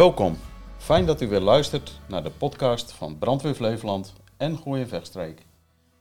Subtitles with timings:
[0.00, 0.36] Welkom.
[0.78, 5.46] Fijn dat u weer luistert naar de podcast van Brandweer Flevoland en Gooi en Vechtstreek.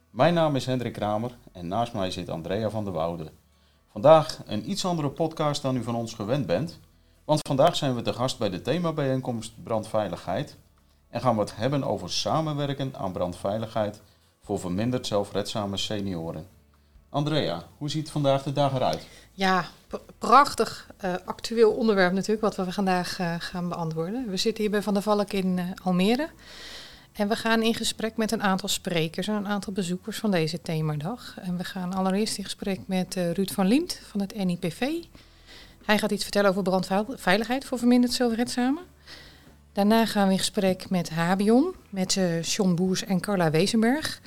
[0.10, 3.32] Mijn naam is Hendrik Kramer en naast mij zit Andrea van der Woude.
[3.92, 6.80] Vandaag een iets andere podcast dan u van ons gewend bent,
[7.26, 10.58] want vandaag zijn we te gast bij de themabijeenkomst Brandveiligheid
[11.10, 14.02] en gaan we het hebben over samenwerken aan brandveiligheid
[14.42, 16.48] voor verminderd zelfredzame senioren.
[17.10, 19.08] Andrea, hoe ziet vandaag de dag eruit?
[19.32, 19.66] Ja,
[20.18, 24.30] prachtig uh, actueel onderwerp natuurlijk, wat we vandaag uh, gaan beantwoorden.
[24.30, 26.30] We zitten hier bij Van der Valk in uh, Almere.
[27.12, 30.62] En we gaan in gesprek met een aantal sprekers en een aantal bezoekers van deze
[30.62, 31.36] themadag.
[31.42, 34.80] En we gaan allereerst in gesprek met Ruud van Liemt van het NIPV.
[35.86, 38.80] Hij gaat iets vertellen over brandveiligheid voor verminderd zelfredzame.
[39.74, 44.22] Daarna gaan we in gesprek met Habion, met John Boers en Carla Wezenberg.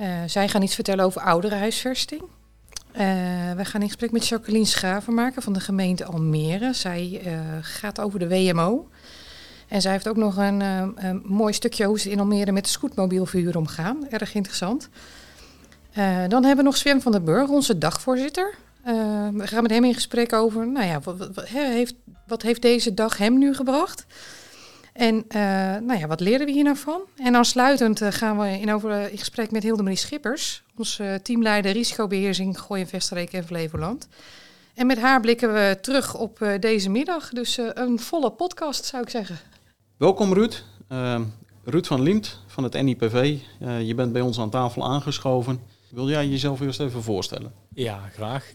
[0.00, 2.20] Uh, zij gaan iets vertellen over ouderenhuisvesting.
[2.20, 2.98] Uh,
[3.56, 6.72] we gaan in gesprek met Jacqueline Schavenmaker van de gemeente Almere.
[6.72, 7.22] Zij
[7.60, 8.88] gaat over de WMO.
[9.68, 13.56] En zij heeft ook nog een, mooi stukje hoe ze in Almere met de scootmobielverhuur
[13.56, 14.08] omgaan.
[14.08, 14.88] Erg interessant.
[16.28, 18.54] dan hebben we nog Sven van der Burg, onze dagvoorzitter.
[19.32, 21.94] we gaan met hem in gesprek over, nou ja, wat, heeft,
[22.26, 24.06] wat heeft deze dag hem nu gebracht?
[25.00, 25.40] En uh,
[25.86, 27.00] nou ja, wat leren we hier nou van?
[27.16, 31.72] En aansluitend uh, gaan we in, over, in gesprek met Hildemarie Schippers, onze uh, teamleider
[31.72, 34.08] risicobeheersing Gooi en Vesterreek en Flevoland.
[34.74, 37.28] En met haar blikken we terug op deze middag.
[37.28, 39.38] Dus een volle podcast zou ik zeggen.
[39.96, 40.64] Welkom Ruud.
[41.64, 43.38] Ruud van Liemt van het NIPV.
[43.82, 45.60] je bent bij ons aan tafel aangeschoven.
[45.88, 47.52] Wil jij jezelf eerst even voorstellen?
[47.74, 48.52] Ja, graag.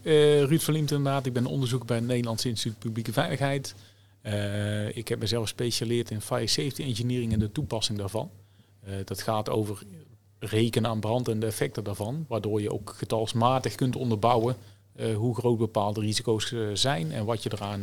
[0.48, 1.26] Ruud van Liemt inderdaad.
[1.26, 3.74] Ik ben onderzoeker bij het Nederlands Instituut Publieke Veiligheid.
[4.26, 8.30] Uh, ik heb mezelf gespecialiseerd in fire safety engineering en de toepassing daarvan.
[8.88, 9.82] Uh, dat gaat over
[10.38, 14.56] rekenen aan brand en de effecten daarvan, waardoor je ook getalsmatig kunt onderbouwen
[14.96, 17.82] uh, hoe groot bepaalde risico's zijn en wat je eraan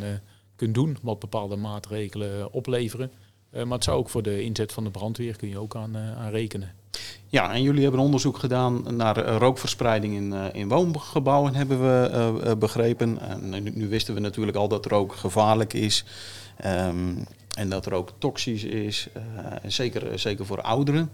[0.55, 3.11] kunt doen, wat bepaalde maatregelen opleveren.
[3.51, 6.31] maar het zou ook voor de inzet van de brandweer kun je ook aan, aan
[6.31, 6.71] rekenen.
[7.27, 13.19] Ja, en jullie hebben onderzoek gedaan naar rookverspreiding in, in woongebouwen, hebben we begrepen.
[13.19, 16.05] En nu, wisten we natuurlijk al dat rook gevaarlijk is.
[16.65, 17.25] Um,
[17.57, 19.23] en dat rook toxisch is, uh,
[19.67, 21.11] zeker, zeker voor ouderen.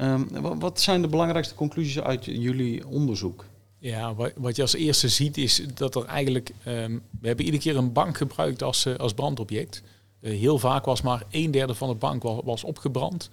[0.00, 0.28] Um,
[0.58, 3.44] wat zijn de belangrijkste conclusies uit jullie onderzoek?
[3.78, 6.50] Ja, wat, je als eerste ziet is dat er eigenlijk...
[6.66, 9.82] Um, we hebben iedere keer een bank gebruikt als, uh, als brandobject.
[10.20, 13.30] Heel vaak was maar een derde van de bank was, was opgebrand.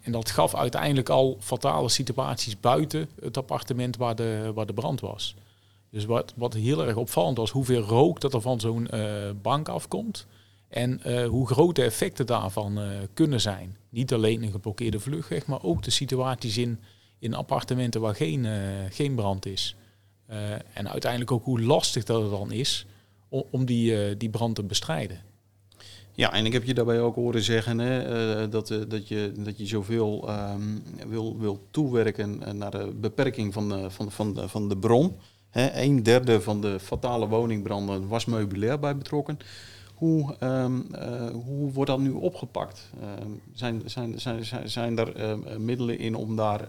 [0.00, 5.00] En dat gaf uiteindelijk al fatale situaties buiten het appartement waar de, waar de brand
[5.00, 5.34] was.
[5.90, 8.88] Dus wat, wat heel erg opvallend was, hoeveel rook dat er van zo'n
[9.42, 10.26] bank afkomt.
[10.68, 13.76] En uh, hoe groot de effecten daarvan uh, kunnen zijn.
[13.88, 16.78] Niet alleen een geblokkeerde vluchtweg, maar ook de situaties in,
[17.18, 18.46] in appartementen waar geen,
[18.90, 19.76] geen brand is.
[20.72, 22.86] en uiteindelijk ook hoe lastig dat het dan is
[23.28, 25.20] om, die, die brand te bestrijden.
[26.12, 29.66] Ja, en ik heb je daarbij ook horen zeggen hè, dat, dat, je, dat je
[29.66, 35.16] zoveel um, wil, wil toewerken naar de beperking van de, van, van, van de bron.
[35.50, 39.38] He, een derde van de fatale woningbranden was meubilair bij betrokken.
[39.96, 42.90] Hoe, um, uh, hoe wordt dat nu opgepakt?
[43.00, 43.08] Uh,
[43.52, 46.66] zijn, zijn, zijn, zijn, zijn er uh, middelen in om daar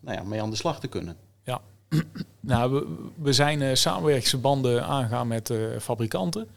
[0.00, 1.16] nou ja, mee aan de slag te kunnen?
[1.42, 1.60] Ja,
[2.40, 6.48] nou, we, we zijn samenwerkingsverbanden aangaan met fabrikanten.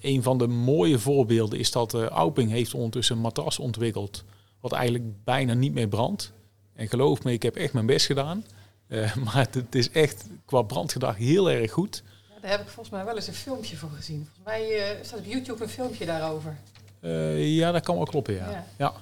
[0.00, 4.24] een van de mooie voorbeelden is dat Auping heeft ondertussen een matras ontwikkeld,
[4.60, 6.32] wat eigenlijk bijna niet meer brandt.
[6.74, 8.44] En geloof me, ik heb echt mijn best gedaan.
[8.88, 12.02] Uh, maar het is echt qua brandgedrag heel erg goed.
[12.44, 14.28] Daar heb ik volgens mij wel eens een filmpje voor gezien.
[14.34, 16.56] Volgens mij uh, staat op YouTube een filmpje daarover.
[17.00, 18.50] Uh, ja, dat kan wel kloppen, ja.
[18.50, 18.66] ja.
[18.78, 18.92] ja.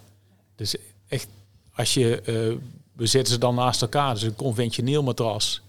[0.54, 0.76] Dus
[1.08, 1.28] echt,
[1.74, 2.22] als je,
[2.92, 5.62] we zetten ze dan naast elkaar, dus een conventioneel matras,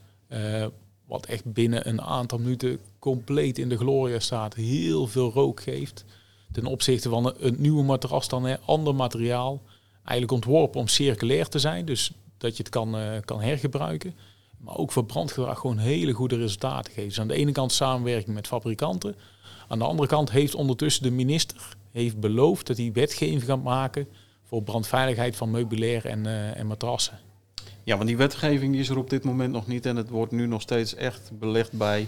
[1.06, 6.06] wat echt binnen een aantal minuten compleet in de gloria staat, heel veel rook geeft.
[6.51, 9.62] Ten opzichte van een, een nieuwe matras dan, een ander materiaal.
[9.95, 12.95] Eigenlijk ontworpen om circulair te zijn, dus dat je het kan,
[13.25, 14.15] kan hergebruiken.
[14.63, 17.10] Maar ook voor brandgedrag gewoon hele goede resultaten geven.
[17.10, 19.15] Dus aan de ene kant samenwerking met fabrikanten.
[19.68, 24.07] Aan de andere kant heeft ondertussen de minister heeft beloofd dat hij wetgeving gaat maken
[24.44, 27.19] voor brandveiligheid van meubilair en, uh, en matrassen.
[27.83, 30.31] Ja, want die wetgeving die is er op dit moment nog niet en het wordt
[30.31, 32.07] nu nog steeds echt belegd bij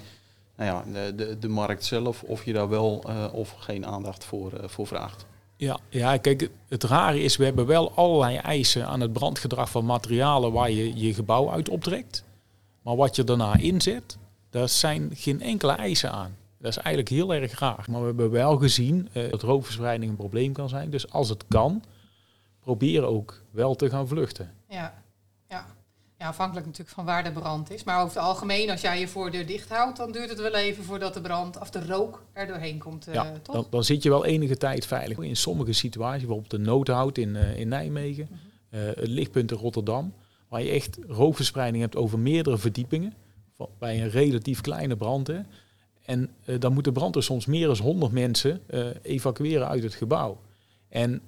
[0.58, 4.24] nou ja, de, de, de markt zelf, of je daar wel uh, of geen aandacht
[4.24, 5.25] voor, uh, voor vraagt.
[5.58, 9.86] Ja, ja, kijk, het rare is, we hebben wel allerlei eisen aan het brandgedrag van
[9.86, 12.24] materialen waar je je gebouw uit optrekt.
[12.86, 14.18] Maar wat je daarna inzet,
[14.50, 16.36] daar zijn geen enkele eisen aan.
[16.58, 17.86] Dat is eigenlijk heel erg raar.
[17.90, 20.90] Maar we hebben wel gezien uh, dat rookverspreiding een probleem kan zijn.
[20.90, 21.84] Dus als het kan,
[22.60, 24.54] probeer ook wel te gaan vluchten.
[24.70, 25.04] Ja,
[25.50, 25.66] ja.
[26.18, 27.84] Ja, afhankelijk natuurlijk van waar de brand is.
[27.84, 30.84] Maar over het algemeen, als jij je voordeur dicht houdt, dan duurt het wel even
[30.84, 33.08] voordat de brand of de rook er doorheen komt.
[33.08, 33.56] Uh, ja, toch?
[33.56, 35.18] Dan, dan, zit je wel enige tijd veilig.
[35.18, 38.30] In sommige situaties, bijvoorbeeld de noodhout in, uh, in Nijmegen,
[38.70, 40.14] uh, het lichtpunt in Rotterdam,
[40.56, 43.13] waar je echt rookverspreiding hebt over meerdere verdiepingen,
[43.56, 45.28] van, bij een relatief kleine brand.
[45.28, 45.40] Hè.
[46.06, 46.30] En
[46.60, 48.62] dan moeten branden soms meer dan 100 mensen
[49.02, 50.38] evacueren uit het gebouw.
[50.90, 51.22] En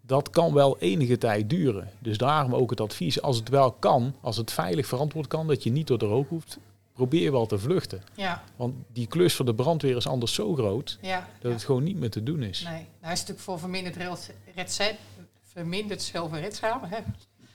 [0.00, 1.90] dat kan wel enige tijd duren.
[1.98, 5.62] Dus daarom ook het advies, als het wel kan, als het veilig verantwoord kan, dat
[5.62, 6.58] je niet door de rook hoeft,
[6.92, 8.02] probeer wel te vluchten.
[8.14, 8.44] Ja.
[8.56, 11.56] Want die klus voor de brandweer is anders zo groot, ja, dat ja.
[11.56, 12.62] het gewoon niet meer te doen is.
[12.62, 13.96] Nee, nou is natuurlijk voor verminderd,
[14.54, 14.96] red,
[15.42, 16.80] verminderd zelfredzaam,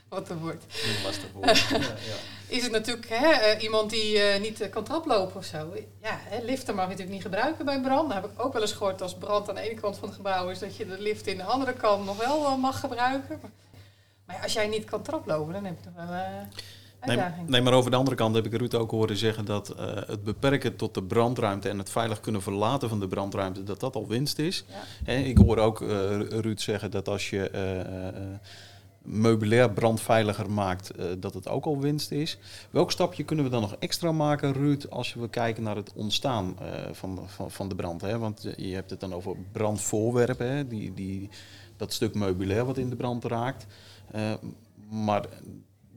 [0.10, 0.66] wat er wordt.
[1.04, 1.58] Lastig woord.
[1.58, 2.16] ja, ja.
[2.48, 5.74] Is het natuurlijk hè, uh, iemand die uh, niet uh, kan traplopen of zo.
[6.02, 8.10] Ja, hè, liften mag je natuurlijk niet gebruiken bij brand.
[8.10, 10.18] Dat heb ik ook wel eens gehoord als brand aan de ene kant van het
[10.18, 13.40] gebouw is, dat je de lift in de andere kant nog wel mag gebruiken.
[14.26, 16.48] Maar, als jij niet kan traplopen, dan heb je toch wel
[17.06, 19.86] Nee, nee, maar over de andere kant heb ik Ruud ook horen zeggen dat uh,
[20.08, 23.96] het beperken tot de brandruimte en het veilig kunnen verlaten van de brandruimte, dat dat
[23.96, 24.66] al winst is.
[24.68, 24.76] Ja.
[25.04, 25.90] He, ik hoor ook uh,
[26.30, 28.38] Ruud zeggen dat als je uh,
[29.06, 32.38] meubilair brandveiliger maakt, dat het ook al winst is.
[32.70, 36.56] Welk stapje kunnen we dan nog extra maken, Ruud, als we kijken naar het ontstaan
[36.92, 38.02] van, van, van, de brand?
[38.02, 38.18] Hè?
[38.18, 40.68] Want je hebt het dan over brandvoorwerpen, hè?
[40.68, 41.30] Die, die,
[41.78, 43.66] dat stuk meubilair wat in de brand raakt.
[44.90, 45.26] maar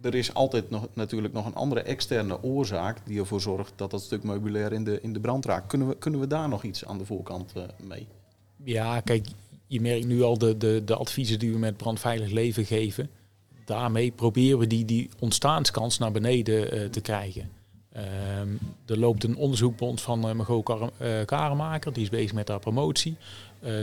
[0.01, 4.03] er is altijd nog, natuurlijk nog een andere externe oorzaak die ervoor zorgt dat dat
[4.03, 5.67] stuk meubilair in de, in de brand raakt.
[5.67, 8.07] Kunnen we, kunnen we daar nog iets aan de voorkant mee?
[8.65, 9.27] Ja, kijk,
[9.69, 13.11] je merkt nu al de, de, de adviezen die we met brandveilig leven geven.
[13.65, 17.51] Daarmee proberen we die, die ontstaanskans naar beneden uh, te krijgen.
[17.97, 22.09] Um, er loopt een onderzoek bij ons van uh, Margot Kar uh, Karemaker, die is
[22.09, 23.17] bezig met haar promotie,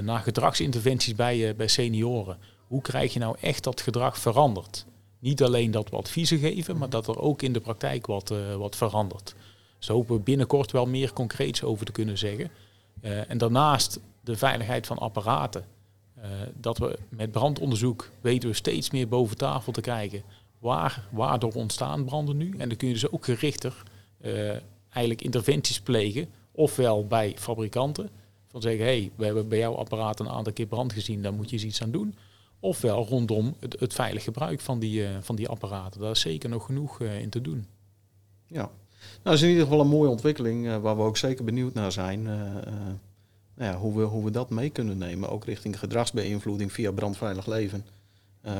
[0.01, 2.37] naar gedragsinterventies bij, bij senioren.
[2.67, 4.85] Hoe krijg je nou echt dat gedrag veranderd?
[5.19, 8.55] Niet alleen dat we adviezen geven, maar dat er ook in de praktijk wat, uh,
[8.55, 9.35] wat verandert.
[9.79, 12.49] Zo hopen we binnenkort wel meer concreets over te kunnen zeggen.
[13.01, 15.65] Uh, en daarnaast de veiligheid van apparaten.
[16.17, 16.23] Uh,
[16.53, 20.23] dat we met brandonderzoek weten we steeds meer boven tafel te krijgen.
[20.59, 22.55] Waar, waardoor ontstaan branden nu?
[22.57, 23.83] En dan kun je dus ook gerichter
[24.89, 26.27] eigenlijk interventies plegen.
[26.51, 28.09] Ofwel bij fabrikanten.
[28.47, 31.33] Van zeggen, hé, hey, we hebben bij jouw apparaat een aantal keer brand gezien, daar
[31.33, 32.15] moet je eens iets aan doen
[32.65, 36.01] ofwel rondom het, het veilig gebruik van die, uh, van die apparaten.
[36.01, 37.65] Daar is zeker nog genoeg in te doen.
[38.47, 38.69] Ja, nou,
[39.23, 42.27] dat is in ieder geval een mooie ontwikkeling waar we ook zeker benieuwd naar zijn.
[43.55, 47.45] Nou ja, hoe, we, hoe we dat mee kunnen nemen, ook richting gedragsbeïnvloeding via brandveilig
[47.45, 47.85] leven.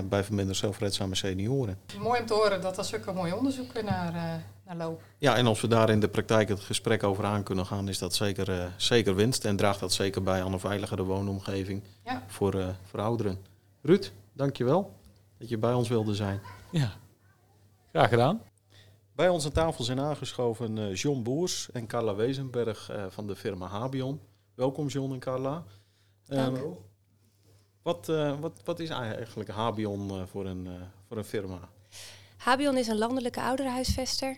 [0.09, 1.77] bij verminderd zelfredzame senioren.
[2.00, 5.06] Mooi om te horen dat er zulke mooie onderzoeken naar, naar lopen.
[5.18, 8.00] Ja, en als we daar in de praktijk het gesprek over aan kunnen gaan, is
[8.00, 9.45] dat zeker, zeker winst.
[9.45, 12.24] En draagt dat zeker bij aan een veiligere woonomgeving ja.
[12.27, 13.38] voor, voor ouderen.
[13.81, 14.94] Ruud, dankjewel
[15.38, 16.42] dat je bij ons wilde zijn.
[16.71, 16.92] Ja,
[17.92, 18.42] graag gedaan.
[19.15, 23.36] Bij ons aan tafel zijn aangeschoven uh, John Boers en Carla Wezenberg uh, van de
[23.36, 24.19] firma Habion.
[24.56, 25.63] Welkom John en Carla.
[26.30, 26.78] Um,
[27.81, 30.68] wat, uh, wat, wat is eigenlijk Habion voor, een,
[31.07, 31.60] voor een firma?
[32.38, 34.38] Habion is een landelijke ouderenhuisvester.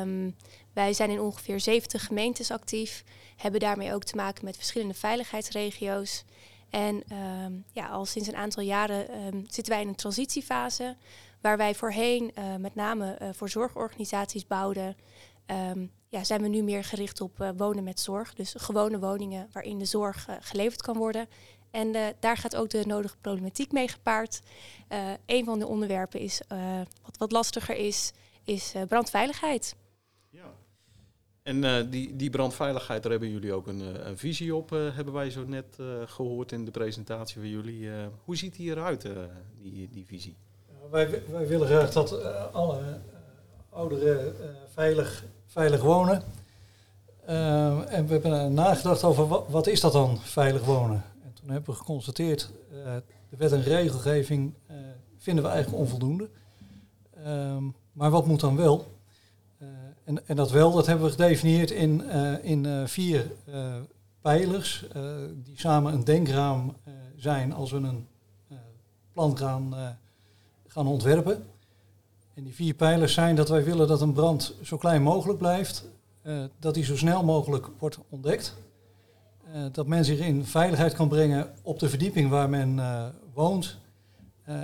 [0.00, 0.36] Um,
[0.72, 3.04] wij zijn in ongeveer 70 gemeentes actief,
[3.36, 6.24] hebben daarmee ook te maken met verschillende veiligheidsregio's.
[6.70, 10.96] En um, ja, al sinds een aantal jaren um, zitten wij in een transitiefase.
[11.40, 14.96] Waar wij voorheen uh, met name uh, voor zorgorganisaties bouwden.
[15.50, 18.34] Um, ja, zijn we nu meer gericht op uh, wonen met zorg.
[18.34, 21.28] Dus gewone woningen waarin de zorg geleverd kan worden.
[21.70, 24.40] En daar gaat ook de nodige problematiek mee gepaard.
[25.26, 26.42] een van de onderwerpen is,
[27.02, 28.12] wat wat lastiger is,
[28.44, 29.76] is brandveiligheid.
[30.30, 30.52] Ja.
[31.42, 35.14] En uh, die, die brandveiligheid, daar hebben jullie ook een, een visie op, uh, hebben
[35.14, 37.90] wij zo net gehoord in de presentatie van jullie.
[38.24, 39.08] hoe ziet die eruit,
[39.58, 40.36] die, die visie?
[40.90, 43.00] wij, wij willen graag dat alle
[43.68, 44.34] ouderen
[44.72, 46.22] veilig, veilig wonen.
[47.88, 51.04] en we hebben nagedacht over wat, is dat dan, veilig wonen?
[51.24, 52.50] En toen hebben we geconstateerd,
[53.28, 54.54] de wet en regelgeving
[55.18, 56.28] vinden we eigenlijk onvoldoende.
[57.26, 58.98] Um, maar wat moet dan wel?
[60.04, 63.74] En, en, dat wel, dat hebben we gedefinieerd in, uh, in uh, vier uh,
[64.20, 64.84] pijlers,
[65.34, 66.76] die samen een denkraam
[67.16, 68.06] zijn als we een
[69.12, 69.74] plan gaan,
[70.66, 71.44] gaan ontwerpen.
[72.34, 75.84] En die vier pijlers zijn dat wij willen dat een brand zo klein mogelijk blijft,
[76.58, 78.56] dat die zo snel mogelijk wordt ontdekt,
[79.72, 82.80] dat men zich in veiligheid kan brengen op de verdieping waar men
[83.34, 83.78] woont,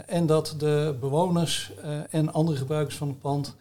[0.06, 1.72] en dat de bewoners
[2.10, 3.56] en andere gebruikers van het pand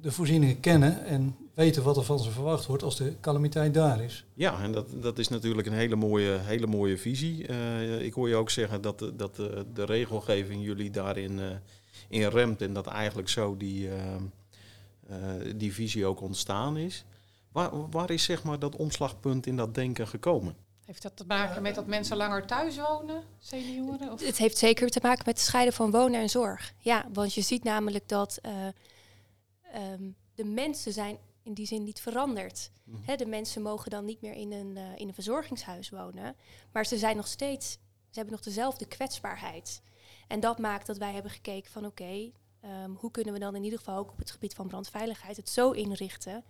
[0.00, 4.04] de voorzieningen kennen en weten wat er van ze verwacht wordt als de calamiteit daar
[4.04, 4.24] is.
[4.34, 7.46] Ja, en dat, dat is natuurlijk een hele mooie, hele mooie visie.
[8.00, 9.36] Ik hoor je ook zeggen dat, dat
[9.74, 11.40] de, regelgeving jullie daarin
[12.08, 14.22] in remt en dat eigenlijk zo die, ehm,
[15.08, 15.18] eh,
[15.56, 17.04] die visie ook ontstaan is.
[17.52, 20.56] Waar, waar is zeg maar dat omslagpunt in dat denken gekomen?
[20.84, 24.12] Heeft dat te maken met dat mensen langer thuis wonen, senioren?
[24.12, 24.20] Of?
[24.20, 26.72] Het heeft zeker te maken met het scheiden van wonen en zorg.
[26.78, 28.66] Ja, want je ziet namelijk dat uh,
[29.92, 32.70] um, de mensen zijn in die zin niet veranderd.
[32.84, 33.16] Mm.
[33.16, 36.36] de mensen mogen dan niet meer in een, uh, in een verzorgingshuis wonen,
[36.72, 37.70] maar ze zijn nog steeds,
[38.10, 39.82] ze hebben nog dezelfde kwetsbaarheid.
[40.28, 42.32] En dat maakt dat wij hebben gekeken van oké, okay,
[42.84, 45.48] um, hoe kunnen we dan in ieder geval ook op het gebied van brandveiligheid het
[45.48, 46.44] zo inrichten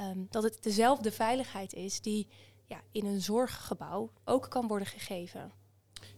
[0.00, 2.28] um, dat het dezelfde veiligheid is die
[2.66, 5.52] ja, in een zorggebouw ook kan worden gegeven.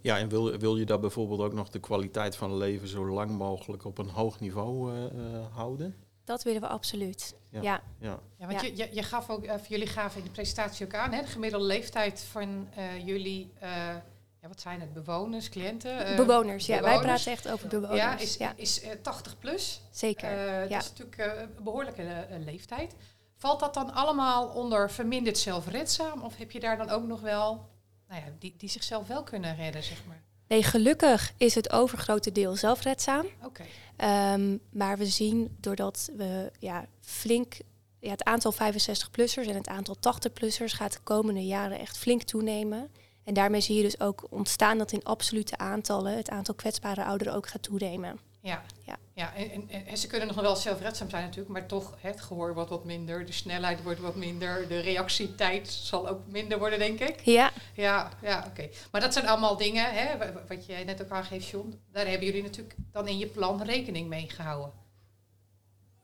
[0.01, 3.31] Ja, en wil, wil je daar bijvoorbeeld ook nog de kwaliteit van leven zo lang
[3.31, 5.97] mogelijk op een hoog niveau uh, uh, houden?
[6.25, 7.35] Dat willen we absoluut.
[7.49, 7.61] Ja.
[7.63, 8.21] Ja, ja.
[8.37, 11.13] ja want Je, je, je, gaf ook, uh, jullie gaven in de presentatie ook aan,
[11.13, 12.69] hè, de gemiddelde leeftijd van
[13.05, 13.53] jullie,
[14.43, 16.17] ja, wat zijn het, bewoners, cliënten?
[16.17, 16.81] bewoners, ja.
[16.81, 18.37] Wij praten echt over bewoners.
[18.37, 19.81] Ja, is, is 80 plus.
[19.91, 20.69] Zeker.
[20.69, 22.95] Dat is natuurlijk een behoorlijke leeftijd.
[23.37, 26.23] Valt dat dan allemaal onder verminderd zelfredzaam?
[26.23, 27.69] Of heb je daar dan ook nog wel,
[28.09, 30.23] nou ja, die, die zichzelf wel kunnen redden, zeg maar?
[30.49, 33.27] Nee, gelukkig is het overgrote deel zelfredzaam.
[33.43, 33.63] Oké.
[33.97, 34.35] Okay.
[34.35, 37.57] Um, maar we zien doordat we ja, flink
[37.99, 42.91] ja, het aantal 65-plussers en het aantal 80-plussers gaat de komende jaren echt flink toenemen.
[43.25, 47.35] En daarmee zie je dus ook ontstaan dat in absolute aantallen het aantal kwetsbare ouderen
[47.35, 48.19] ook gaat toenemen.
[48.43, 48.97] Ja, ja.
[49.15, 52.55] ja en, en, en, ze kunnen nog wel zelfredzaam zijn natuurlijk, maar toch het gehoor
[52.55, 57.01] wordt wat minder, de snelheid wordt wat minder, de reactietijd zal ook minder worden, denk
[57.01, 57.21] ik.
[57.21, 57.51] Ja.
[57.75, 58.69] Ja, ja oké.
[58.91, 62.43] Maar dat zijn allemaal dingen, hè, wat jij net ook aangeeft, John, daar hebben jullie
[62.43, 64.73] natuurlijk dan in je plan rekening mee gehouden.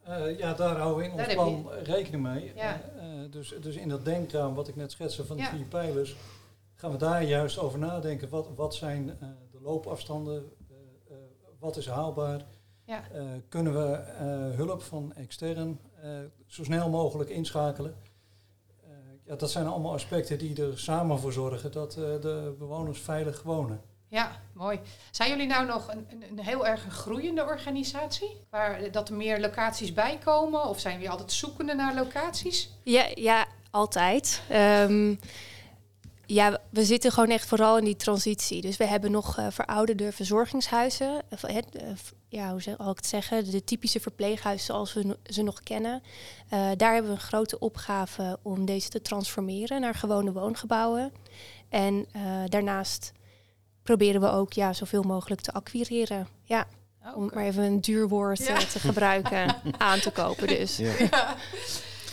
[0.08, 2.52] Uh, ja, daar houden we in ons plan rekening mee.
[2.54, 2.80] Ja.
[2.96, 6.16] Uh, dus, dus in dat denkraam wat ik net schetste van de vier pijlers,
[6.78, 8.28] gaan we daar juist over nadenken.
[8.28, 10.52] Wat, wat zijn uh, de loopafstanden,
[11.58, 12.44] wat is haalbaar?
[12.84, 13.02] Ja.
[13.14, 17.96] Uh, kunnen we uh, hulp van extern uh, zo snel mogelijk inschakelen?
[19.24, 23.80] ja, dat zijn allemaal aspecten die er samen voor zorgen dat de bewoners veilig wonen.
[24.08, 24.80] Ja, mooi.
[25.10, 28.36] Zijn jullie nou nog een, een, een heel erg groeiende organisatie?
[28.50, 30.64] Waar dat er meer locaties bij komen?
[30.64, 32.70] Of zijn jullie altijd zoekende naar locaties?
[32.82, 34.42] Ja, ja altijd.
[34.52, 35.18] Um,
[36.30, 38.60] ja, we zitten gewoon echt vooral in die transitie.
[38.60, 41.22] Dus we hebben nog uh, verouderde verzorgingshuizen.
[41.44, 41.58] Uh,
[42.28, 43.50] ja, hoe zal ik het zeggen?
[43.50, 46.02] De typische verpleeghuizen zoals we ze nog kennen.
[46.52, 51.12] Uh, daar hebben we een grote opgave om deze te transformeren naar gewone woongebouwen.
[51.68, 52.06] En
[52.46, 53.12] daarnaast
[53.82, 56.28] proberen we ook ja, zoveel mogelijk te acquireren.
[56.42, 56.66] Ja.
[57.00, 57.12] Okay.
[57.12, 58.58] Om maar even een duur woord ja.
[58.58, 60.76] te gebruiken, aan te kopen dus.
[60.76, 60.92] Ja.
[61.10, 61.36] ja.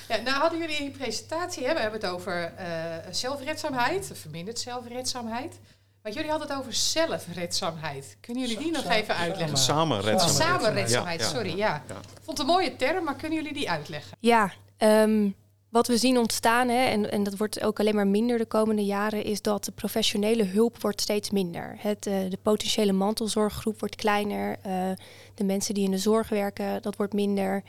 [0.07, 2.65] Ja, nou hadden jullie in je presentatie, hè, we hebben het over uh,
[3.12, 5.59] zelfredzaamheid, verminderd zelfredzaamheid.
[6.01, 8.17] Maar jullie hadden het over zelfredzaamheid.
[8.19, 9.57] Kunnen jullie die nog even uitleggen?
[9.57, 10.50] Samenredzaamheid.
[10.50, 11.83] Samenredzaamheid, sorry, ja.
[12.21, 14.17] vond het een mooie term, maar kunnen jullie die uitleggen?
[14.19, 15.35] Ja, um,
[15.69, 18.85] wat we zien ontstaan, hè, en, en dat wordt ook alleen maar minder de komende
[18.85, 21.75] jaren, is dat de professionele hulp wordt steeds minder.
[21.77, 24.57] Het, uh, de potentiële mantelzorggroep wordt kleiner.
[24.65, 24.91] Uh,
[25.33, 27.63] de mensen die in de zorg werken, dat wordt minder.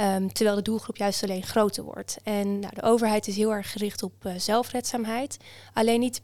[0.00, 2.18] Um, terwijl de doelgroep juist alleen groter wordt.
[2.22, 5.36] En nou, de overheid is heel erg gericht op uh, zelfredzaamheid.
[5.72, 6.20] Alleen niet,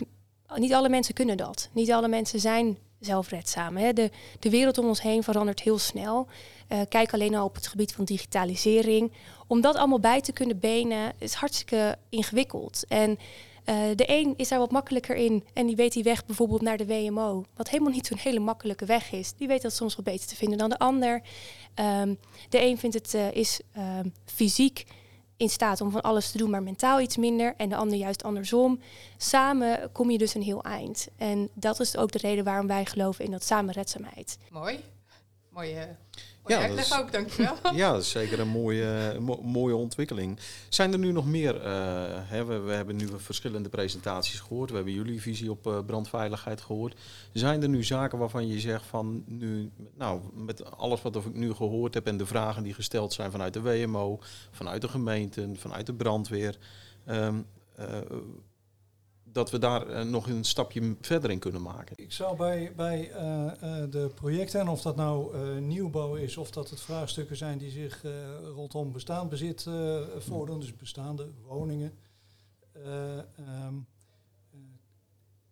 [0.54, 1.68] niet alle mensen kunnen dat.
[1.72, 3.76] Niet alle mensen zijn zelfredzaam.
[3.76, 3.92] Hè.
[3.92, 6.26] De, de wereld om ons heen verandert heel snel.
[6.68, 9.12] Uh, kijk alleen al op het gebied van digitalisering.
[9.46, 12.84] Om dat allemaal bij te kunnen benen is hartstikke ingewikkeld.
[12.88, 13.18] En
[13.70, 16.76] uh, de een is daar wat makkelijker in en die weet die weg bijvoorbeeld naar
[16.76, 19.32] de WMO, wat helemaal niet zo'n hele makkelijke weg is.
[19.32, 21.22] Die weet dat soms wat beter te vinden dan de ander.
[21.74, 24.84] Um, de een vindt het uh, is um, fysiek
[25.36, 27.54] in staat om van alles te doen, maar mentaal iets minder.
[27.56, 28.80] En de ander juist andersom.
[29.16, 31.08] Samen kom je dus een heel eind.
[31.16, 34.38] En dat is ook de reden waarom wij geloven in dat samenredzaamheid.
[34.50, 34.80] Mooi.
[35.48, 35.96] Mooie
[36.46, 37.56] ja, is, ook, dankjewel.
[37.74, 40.38] Ja, dat is zeker een mooie, mo mooie ontwikkeling.
[40.68, 41.62] Zijn er nu nog meer, uh,
[42.08, 46.60] hè, we, we, hebben nu verschillende presentaties gehoord, we hebben jullie visie op uh, brandveiligheid
[46.60, 46.94] gehoord.
[47.32, 51.54] Zijn er nu zaken waarvan je zegt van nu, nou, met alles wat ik nu
[51.54, 54.18] gehoord heb en de vragen die gesteld zijn vanuit de WMO,
[54.50, 56.58] vanuit de gemeenten, vanuit de brandweer,
[57.06, 57.46] um,
[57.78, 57.86] uh,
[59.32, 61.96] dat we daar uh, nog een stapje verder in kunnen maken.
[61.98, 66.50] Ik zou bij, bij uh, uh, de projecten, en of dat nou nieuwbouw is of
[66.50, 68.04] dat het vraagstukken zijn die zich
[68.54, 69.66] rondom bestaand bezit
[70.18, 71.92] voordoen, dus bestaande woningen,
[73.66, 73.86] um,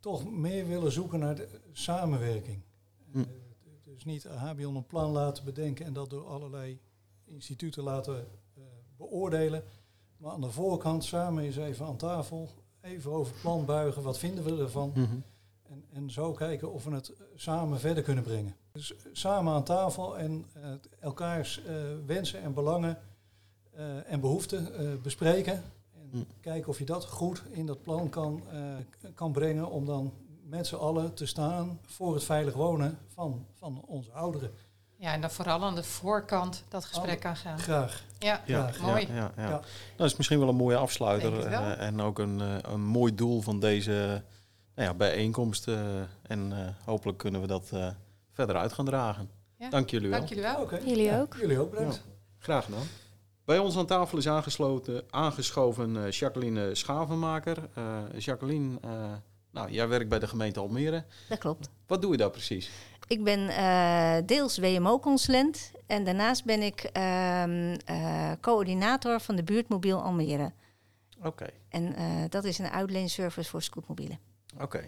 [0.00, 2.62] toch meer willen zoeken naar de samenwerking.
[3.12, 3.24] Hm.
[3.84, 6.80] dus niet HBON een plan laten bedenken en dat door allerlei
[7.24, 8.26] instituten laten
[8.96, 9.64] beoordelen.
[10.16, 12.50] Maar aan de voorkant samen eens even aan tafel
[12.82, 14.92] even over het plan buigen, wat vinden we ervan?
[14.94, 15.22] Mm -hmm.
[15.70, 18.54] en, en zo kijken of we het samen verder kunnen brengen.
[18.74, 20.62] s- samen aan tafel en eh,
[21.00, 21.74] elkaars eh,
[22.06, 22.98] wensen en belangen
[23.72, 25.52] eh, en behoeften eh, bespreken.
[25.52, 26.22] En Hm.
[26.40, 28.74] kijken of je dat goed in dat plan kan, eh,
[29.14, 30.12] kan brengen om dan
[30.44, 34.50] met z'n allen te staan voor het veilig wonen van, van onze ouderen.
[35.00, 37.58] Ja, en dan vooral aan de voorkant dat gesprek kan gaan.
[37.58, 38.02] Graag.
[38.18, 39.06] Ja, Ja, mooi.
[39.06, 39.48] Ja, ja, ja.
[39.48, 39.60] Ja.
[39.96, 43.40] Dat is misschien wel een mooie afsluiter eh, en ook een, eh, een mooi doel
[43.40, 44.22] van deze
[44.74, 45.68] nou ja, bijeenkomst.
[45.68, 45.78] eh,
[46.22, 47.88] en eh, hopelijk kunnen we dat eh,
[48.32, 49.30] verder uit gaan dragen.
[49.58, 49.68] Ja.
[49.70, 50.18] Dank jullie wel.
[50.18, 50.68] Dank jullie wel.
[50.84, 51.36] Jullie Ja, ook.
[51.40, 52.02] Jullie ook, bedankt.
[52.38, 52.86] Graag gedaan.
[53.44, 57.56] Bij ons aan tafel is aangesloten, aangeschoven eh, Jacqueline Schavenmaker.
[57.74, 58.90] Eh, Jacqueline, eh,
[59.50, 61.04] nou, jij werkt bij de gemeente Almere.
[61.28, 61.68] Dat klopt.
[61.86, 62.70] Wat doe je daar precies?
[63.06, 70.02] Ik ben eh, deels WMO-consulent en daarnaast ben ik ehm, eh, coördinator van de buurtmobiel
[70.02, 70.52] Almere.
[71.22, 71.46] Oké.
[71.68, 74.18] En eh, dat is een uitleenservice voor scootmobielen.
[74.60, 74.84] Oké.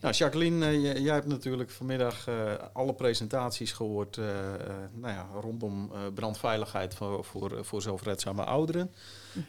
[0.00, 2.28] Nou, Jacqueline, jij hebt natuurlijk vanmiddag
[2.72, 4.60] alle presentaties gehoord eh, eh,
[4.92, 8.92] nou ja, rondom brandveiligheid voor, voor, voor zelfredzame ouderen.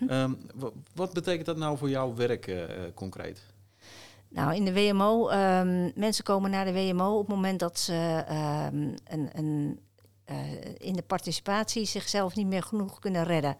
[0.07, 2.51] Ehm, wa- wat betekent dat nou voor jouw werk
[2.95, 3.41] concreet?
[4.33, 8.23] Nou, in de WMO, ehm, mensen komen naar de WMO op het moment dat ze
[8.27, 9.79] ehm, een, een,
[10.25, 10.37] eh,
[10.77, 13.57] in de participatie zichzelf niet meer genoeg kunnen redden.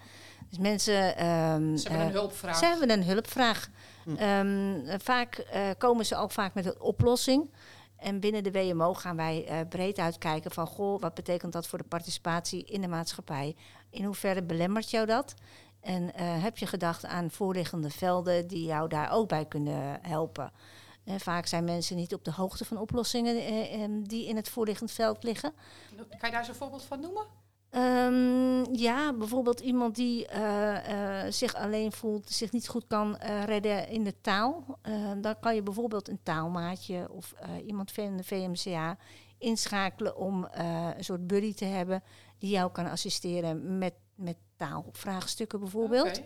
[0.49, 1.17] Dus mensen.
[1.17, 2.57] ehm, Ze hebben een eh, hulpvraag.
[2.57, 3.69] Ze hebben een hulpvraag.
[4.03, 4.97] Hm.
[4.97, 7.53] Vaak eh, komen ze ook vaak met een oplossing.
[7.97, 10.67] En binnen de WMO gaan wij breed uitkijken van...
[10.67, 13.55] goh, wat betekent dat voor de participatie in de maatschappij?
[13.89, 15.33] In hoeverre belemmert jou dat?
[15.81, 20.51] En eh, heb je gedacht aan voorliggende velden die jou daar ook bij kunnen helpen?
[21.03, 24.49] Eh, vaak zijn mensen niet op de hoogte van oplossingen eh, em, die in het
[24.49, 25.53] voorliggend veld liggen.
[25.95, 27.25] Kan je daar een voorbeeld van noemen?
[27.69, 34.03] Ehm, ja, bijvoorbeeld iemand die eh, zich alleen voelt, zich niet goed kan redden in
[34.03, 34.79] de taal.
[35.21, 37.33] Dan kan je bijvoorbeeld een taalmaatje of
[37.65, 38.97] iemand van de VMCA
[39.37, 40.47] inschakelen om
[40.95, 42.03] een soort buddy te hebben
[42.37, 46.21] die jou kan assisteren met, met taalvraagstukken bijvoorbeeld.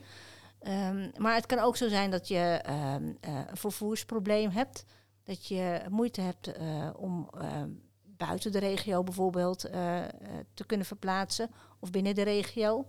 [0.60, 4.86] Ehm, maar het kan ook zo zijn dat je ehm, eh, een vervoersprobleem hebt.
[5.24, 7.69] Dat je moeite hebt eh, om ehm,
[8.04, 10.04] buiten de regio bijvoorbeeld eh,
[10.54, 11.52] te kunnen verplaatsen.
[11.80, 12.88] Of binnen de regio.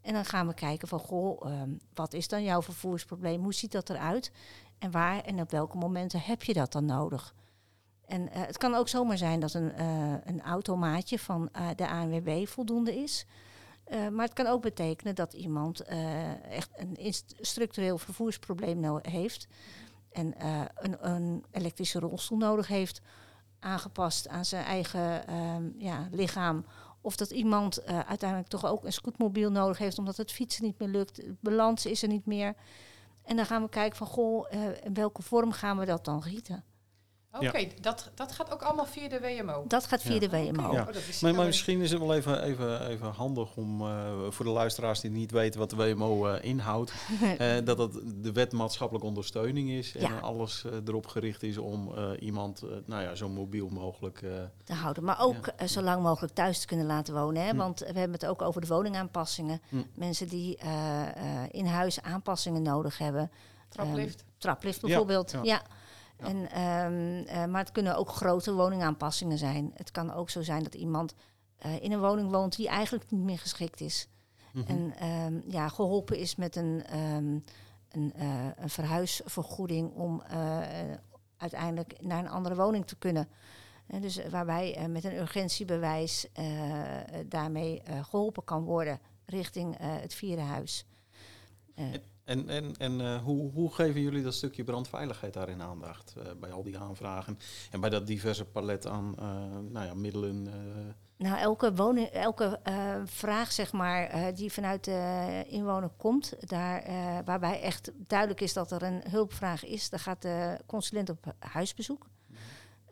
[0.00, 1.46] En dan gaan we kijken van, goh,
[1.94, 3.42] wat is dan jouw vervoersprobleem?
[3.42, 4.32] Hoe ziet dat eruit?
[4.78, 7.34] En waar en op welke momenten heb je dat dan nodig?
[8.06, 9.82] En het kan ook zomaar zijn dat een,
[10.28, 13.26] een automaatje van de ANWB voldoende is.
[13.84, 19.46] Eh, maar het kan ook betekenen dat iemand eh, echt een structureel vervoersprobleem no- heeft.
[20.12, 23.00] En eh, een, een elektrische rolstoel nodig heeft,
[23.58, 26.64] aangepast aan zijn eigen ehm, ja, lichaam.
[27.00, 30.88] Of dat iemand uiteindelijk toch ook een scootmobiel nodig heeft, omdat het fietsen niet meer
[30.88, 31.22] lukt.
[31.40, 32.54] Balans is er niet meer.
[33.22, 36.64] En dan gaan we kijken van, goh, in welke vorm gaan we dat dan gieten?
[37.40, 39.64] Oké, dat, dat gaat ook allemaal via de WMO.
[39.68, 40.18] Dat gaat via Ja.
[40.18, 40.72] de WMO.
[40.72, 40.82] Ja.
[40.88, 44.50] Oh, is Maar, misschien is het wel even, even, even handig om eh, voor de
[44.50, 46.92] luisteraars die niet weten wat de WMO eh, inhoudt,
[47.38, 47.92] eh, dat dat
[48.22, 50.18] de wet maatschappelijke ondersteuning is en Ja.
[50.18, 54.22] alles erop gericht is om eh, iemand nou ja, zo mobiel mogelijk.
[54.22, 54.30] eh,
[54.64, 55.04] te houden.
[55.04, 57.42] Maar ook zo lang mogelijk thuis te kunnen laten wonen.
[57.42, 57.50] Hè?
[57.50, 57.56] Hm.
[57.56, 59.60] Want we hebben het ook over de woningaanpassingen.
[59.68, 59.76] Hm.
[59.94, 63.30] Mensen die eh, eh, in huis aanpassingen nodig hebben.
[63.68, 64.20] Traplift.
[64.20, 65.62] Ehm, traplift Ja, bijvoorbeeld, ja.
[66.18, 66.26] Ja.
[66.26, 69.70] En, ehm, eh, maar het kunnen ook grote woningaanpassingen zijn.
[69.74, 71.14] Het kan ook zo zijn dat iemand
[71.64, 74.08] eh, in een woning woont die eigenlijk niet meer geschikt is.
[74.52, 74.70] mhm.
[74.70, 77.38] En ehm, ja, geholpen is met een, ehm,
[77.88, 80.22] een, eh, een verhuisvergoeding om
[81.36, 83.28] uiteindelijk naar een andere woning te kunnen.
[83.86, 86.26] En dus waarbij met een urgentiebewijs
[87.26, 90.86] daarmee eh, geholpen kan worden richting het vierde huis.
[92.24, 96.52] En, en, en eh, hoe, hoe geven jullie dat stukje brandveiligheid daarin aandacht eh, bij
[96.52, 97.38] al die aanvragen
[97.70, 99.24] en bij dat diverse palet aan eh,
[99.70, 100.48] nou ja, middelen?
[101.16, 102.60] Nou, elke, woning, elke
[103.04, 106.84] vraag zeg maar, die vanuit de inwoner komt, daar,
[107.24, 112.06] waarbij echt duidelijk is dat er een hulpvraag is, dan gaat de consulent op huisbezoek.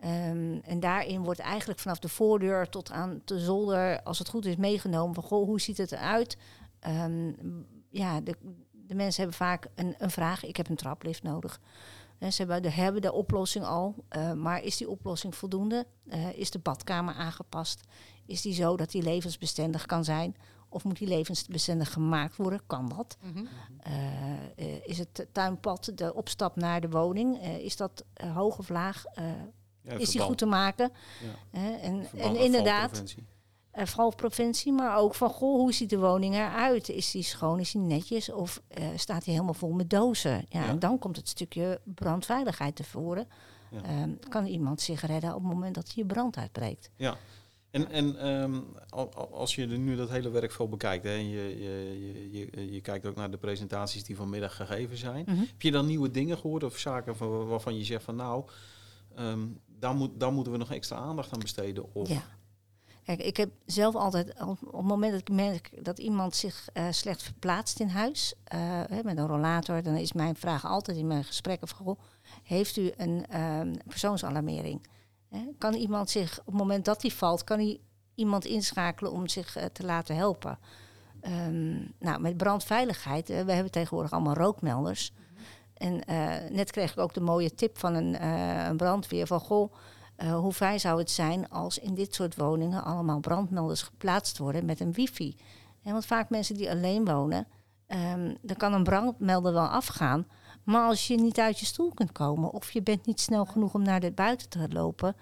[0.00, 4.46] Ehm, en daarin wordt eigenlijk vanaf de voordeur tot aan de zolder, als het goed
[4.46, 6.36] is, meegenomen van goh, hoe ziet het eruit?
[6.78, 7.32] Ehm,
[7.88, 8.36] ja, de,
[8.86, 10.44] de mensen hebben vaak een, een vraag.
[10.44, 11.60] Ik heb een traplift nodig.
[12.18, 15.86] En ze hebben de, hebben de oplossing al, eh, maar is die oplossing voldoende?
[16.08, 17.80] Eh, is de badkamer aangepast?
[18.26, 20.36] Is die zo dat die levensbestendig kan zijn?
[20.68, 22.60] Of moet die levensbestendig gemaakt worden?
[22.66, 23.16] Kan dat?
[23.20, 23.44] Mhm.
[23.78, 28.68] Eh, eh, is het tuinpad, de opstap naar de woning, eh, is dat hoog of
[28.68, 29.04] laag?
[29.04, 29.24] Eh,
[29.80, 30.92] ja, is die goed te maken?
[31.50, 33.14] ja, en, en inderdaad,
[33.72, 36.88] eh, vooral provincie, maar ook van goh, hoe ziet de woning eruit?
[36.88, 40.44] Is die schoon, is die netjes of eh, staat die helemaal vol met dozen?
[40.48, 40.68] Ja, Ja.
[40.68, 43.26] En dan komt het stukje brandveiligheid te voren.
[43.70, 43.82] Ja.
[43.82, 46.90] Ehm, kan iemand zich redden op het moment dat hier brand uitbreekt?
[46.96, 47.16] Ja.
[47.70, 51.60] En, en ehm, al- al- als je nu dat hele werkveld bekijkt, hè, en je,
[51.62, 55.38] je, je, je, kijkt ook naar de presentaties die vanmiddag gegeven zijn, Mhm.
[55.38, 58.44] heb je dan nieuwe dingen gehoord of zaken van, waarvan je zegt van nou,
[59.16, 61.94] ehm, daar, moet, daar moeten we nog extra aandacht aan besteden?
[61.94, 62.22] Of, Ja.
[63.04, 66.86] Kijk, ik heb zelf altijd, op het moment dat ik merk dat iemand zich eh,
[66.90, 71.24] slecht verplaatst in huis, eh, met een rollator, dan is mijn vraag altijd in mijn
[71.24, 72.00] gesprekken van, goh,
[72.42, 74.86] heeft u een ehm, persoonsalarmering?
[75.28, 77.80] Hè, kan iemand zich, op het moment dat hij valt, kan hij
[78.14, 80.58] iemand inschakelen om zich eh, te laten helpen?
[81.20, 85.12] Ehm, nou, met brandveiligheid, we hebben tegenwoordig allemaal rookmelders.
[85.74, 88.24] En eh, net kreeg ik ook de mooie tip van een,
[88.68, 89.72] een brandweer van, goh,
[90.22, 94.64] eh, hoe fijn zou het zijn als in dit soort woningen allemaal brandmelders geplaatst worden
[94.64, 95.36] met een wifi?
[95.82, 97.46] En want vaak mensen die alleen wonen,
[97.86, 100.26] ehm, dan kan een brandmelder wel afgaan.
[100.64, 103.74] Maar als je niet uit je stoel kunt komen of je bent niet snel genoeg
[103.74, 105.16] om naar de buiten te lopen,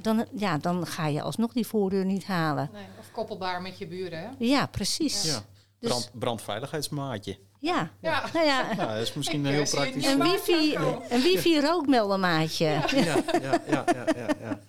[0.00, 2.70] dan, ja, dan ga je alsnog die voordeur niet halen.
[2.72, 4.28] Nee, of koppelbaar met je buren, hè?
[4.38, 5.22] Ja, precies.
[5.22, 5.42] Ja,
[5.78, 7.38] Dus- brand, brandveiligheidsmaatje.
[7.62, 7.90] Ja.
[8.00, 8.24] Ja.
[8.32, 10.06] Nou ja, Ja, dat is misschien een heel praktisch.
[10.06, 10.76] een wifi,
[11.08, 12.64] een wifi rookmeldermaatje.
[12.66, 13.84] Ja, ja, ja, ja,
[14.16, 14.60] ja, ja.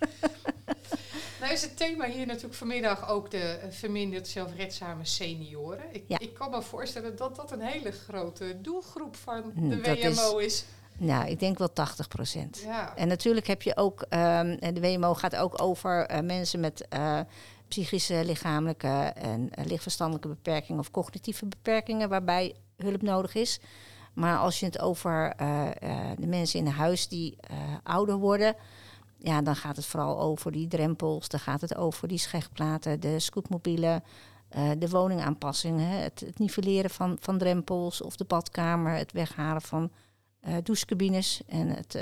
[1.40, 5.84] Nou is het thema hier natuurlijk vanmiddag ook de eh, verminderd zelfredzame senioren.
[5.92, 6.18] Ik, Ja.
[6.18, 10.38] ik kan me voorstellen dat dat een hele grote doelgroep van Hm, de is- WMO
[10.38, 10.64] is.
[10.98, 12.60] Nou, ik denk wel 80 procent.
[12.64, 12.96] Ja.
[12.96, 16.86] En natuurlijk heb je ook, ehm, en de WMO gaat ook over eh, mensen met
[16.88, 17.20] eh,
[17.68, 22.54] psychische, lichamelijke en lichtverstandelijke beperkingen of cognitieve beperkingen waarbij
[22.84, 23.60] hulp nodig is.
[24.14, 28.56] Maar als je het over eh, eh, de mensen in huis die eh, ouder worden,
[29.18, 33.18] ja, dan gaat het vooral over die drempels, dan gaat het over die schegplaten, de
[33.18, 34.04] scootmobielen,
[34.78, 39.90] de woningaanpassingen, het, het nivelleren van, van drempels of de badkamer, het weghalen van
[40.40, 41.98] eh, douchecabines en het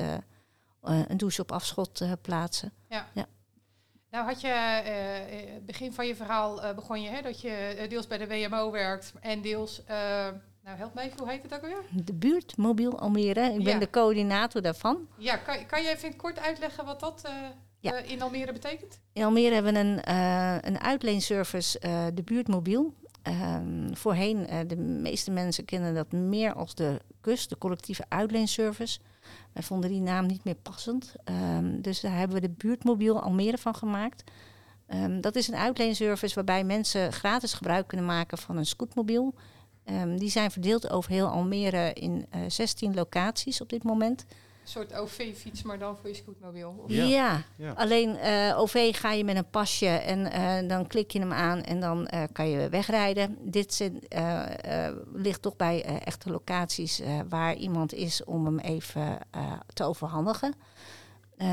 [0.81, 2.73] een douche op afschot plaatsen.
[4.11, 8.27] Nou had je begin van je verhaal begon je hè, dat je deels bij de
[8.27, 9.83] WMO werkt en deels,
[10.65, 12.05] nou help me even, hoe heet het ook weer?
[12.05, 13.79] De buurt Mobiel Almere, ik ben Ja.
[13.79, 15.07] de coördinator daarvan.
[15.19, 17.33] Ja, kan, kan je even in het kort uitleggen wat dat eh,
[17.81, 17.93] Ja.
[17.95, 19.01] eh, in Almere betekent?
[19.13, 21.79] In Almere hebben we een, eh, een uitleenservice,
[22.15, 22.95] de buurt Mobiel.
[23.23, 28.99] Ehm, voorheen, eh, de meeste mensen kennen dat meer als de KUS, de collectieve uitleenservice.
[29.53, 31.15] Wij vonden die naam niet meer passend.
[31.25, 34.25] Ehm, dus daar hebben we de buurtmobiel Almere van gemaakt.
[34.87, 39.35] Ehm, dat is een uitleenservice waarbij mensen gratis gebruik kunnen maken van een scootmobiel.
[39.85, 44.25] Ehm, die zijn verdeeld over heel Almere in eh 16 locaties op dit moment.
[44.63, 46.85] Een soort OV-fiets, maar dan voor je scootmobiel.
[46.87, 47.05] Ja.
[47.05, 47.73] Ja, Ja.
[47.73, 51.63] alleen eh, OV ga je met een pasje en eh, dan klik je hem aan
[51.63, 53.37] en dan eh, kan je wegrijden.
[53.41, 58.59] Dit eh, eh, ligt toch bij eh, echte locaties eh, waar iemand is om hem
[58.59, 60.55] even eh, te overhandigen.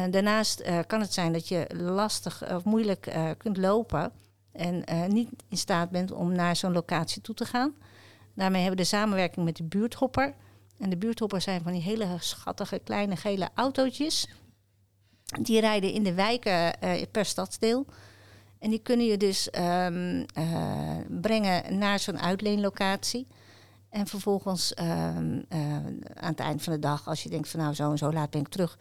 [0.09, 4.11] Daarnaast eh, kan het zijn dat je lastig of moeilijk eh, kunt lopen
[4.51, 7.73] en eh, niet in staat bent om naar zo'n locatie toe te gaan.
[8.39, 10.35] Daarmee hebben we de samenwerking met de buurthopper.
[10.77, 14.27] En de buurthoppers zijn van die hele schattige kleine gele autootjes.
[15.41, 17.85] Die rijden in de wijken eh, per stadsdeel.
[18.59, 23.27] En die kunnen je dus ehm, eh, brengen naar zo'n uitleenlocatie.
[23.89, 25.75] En vervolgens ehm, eh,
[26.13, 28.29] aan het eind van de dag, als je denkt van nou zo en zo laat
[28.29, 28.77] ben ik terug,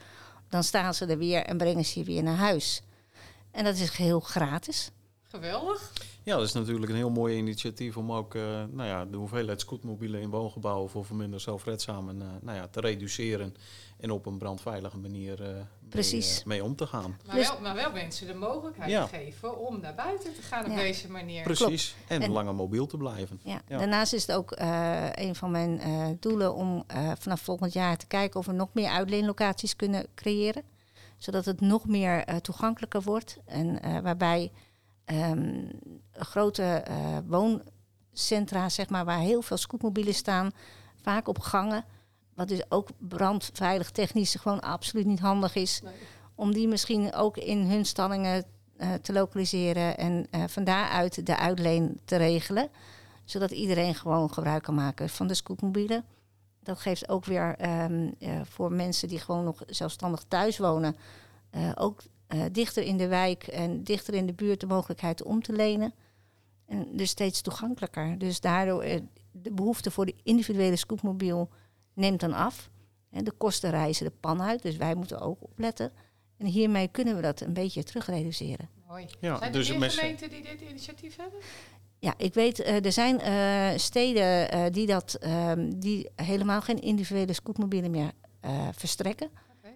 [0.49, 2.83] dan staan ze er weer en brengen ze je weer naar huis.
[3.51, 4.91] En dat is geheel gratis.
[5.23, 5.93] Geweldig.
[6.29, 9.61] Ja, dat is natuurlijk een heel mooi initiatief om ook eh, nou ja, de hoeveelheid
[9.61, 13.55] scootmobielen in woongebouwen voor verminder zelfredzaam en, eh, nou ja, te reduceren
[14.01, 16.45] en op een brandveilige manier eh, mee, Precies.
[16.45, 17.17] mee om te gaan.
[17.27, 19.07] Maar, Dus- wel, maar wel mensen de mogelijkheid Ja.
[19.07, 20.77] geven om naar buiten te gaan op Ja.
[20.77, 21.43] deze manier.
[21.43, 21.95] Precies.
[22.09, 23.41] En, En- langer mobiel te blijven.
[23.45, 23.63] Ja.
[23.69, 23.79] Ja.
[23.79, 27.97] Daarnaast is het ook eh, een van mijn eh, doelen om eh, vanaf volgend jaar
[27.97, 30.63] te kijken of we nog meer uitleenlocaties kunnen creëren.
[31.19, 33.39] Zodat het nog meer toegankelijker wordt.
[33.45, 34.51] En eh, waarbij
[35.09, 35.65] ehm,
[36.13, 40.51] grote eh, wooncentra, zeg maar, waar heel veel scootmobielen staan,
[41.03, 41.85] vaak op gangen.
[42.35, 45.81] Wat dus ook brandveilig technisch gewoon absoluut niet handig is.
[45.83, 45.93] Nee.
[46.35, 48.45] Om die misschien ook in hun stallingen
[48.79, 52.69] eh, te lokaliseren en eh, van daaruit de uitleen te regelen
[53.25, 56.05] zodat iedereen gewoon gebruik kan maken van de scootmobielen.
[56.63, 60.97] Dat geeft ook weer ehm, eh, voor mensen die gewoon nog zelfstandig thuis wonen,
[61.75, 65.53] ook eh, dichter in de wijk en dichter in de buurt de mogelijkheid om te
[65.53, 65.95] lenen.
[66.67, 68.19] En dus steeds toegankelijker.
[68.19, 69.01] Dus daardoor eh,
[69.33, 71.49] de behoefte voor de individuele scootmobiel
[71.95, 72.71] neemt dan af.
[73.11, 75.93] En de kosten reizen de pan uit, dus wij moeten ook opletten.
[76.37, 78.69] En hiermee kunnen we dat een beetje terugreduceren.
[78.89, 79.07] Mooi.
[79.21, 81.39] Ja, Zijn er dus meer mensen- gemeenten die dit initiatief hebben?
[81.99, 86.81] Ja, ik weet, eh, er zijn eh, steden eh, die, dat, ehm, die helemaal geen
[86.81, 88.11] individuele scootmobielen meer
[88.41, 89.31] eh, verstrekken,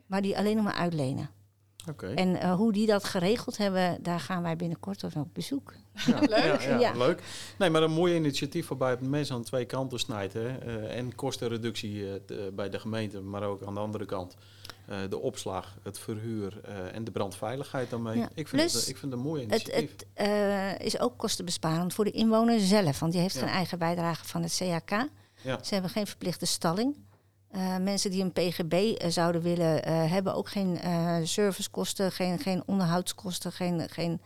[0.07, 1.31] maar die alleen nog maar uitlenen.
[1.89, 2.07] Oké.
[2.07, 5.73] En eh, hoe die dat geregeld hebben, daar gaan wij binnenkort op bezoek.
[6.07, 6.31] Ja, Leuk.
[6.39, 6.93] Ja, ja, Ja.
[6.97, 7.23] leuk.
[7.59, 10.33] Nee, maar een mooi initiatief waarbij het mensen aan twee kanten snijdt.
[10.33, 10.59] Hè?
[10.59, 12.21] Eh, en kostenreductie eh,
[12.53, 14.35] bij de gemeente, maar ook aan de andere kant.
[14.87, 18.19] eh, de opslag, het verhuur eh, en de brandveiligheid daarmee.
[18.19, 18.29] Ja.
[18.35, 19.91] Ik, vind Plus, het, ik vind het een mooi Het, initiatief.
[19.91, 23.43] het eh, is ook kostenbesparend voor de inwoner zelf, want die heeft Ja.
[23.43, 24.91] een eigen bijdrage van het CHK.
[25.43, 25.63] Ja.
[25.63, 26.97] Ze hebben geen verplichte stalling.
[27.53, 32.39] Eh, mensen die een PGB eh, zouden willen, eh, hebben ook geen eh, servicekosten, geen,
[32.39, 34.21] geen onderhoudskosten, geen, geen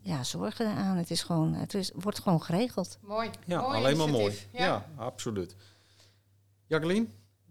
[0.00, 0.96] ja, zorgen aan.
[0.96, 2.98] Het, is gewoon, het is, wordt gewoon geregeld.
[3.00, 3.30] Mooi.
[3.46, 4.38] ja, mooi alleen maar mooi.
[4.52, 5.56] Ja, absoluut.
[6.66, 7.06] Jacqueline,